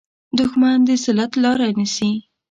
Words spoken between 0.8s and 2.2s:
د ذلت لاره نیسي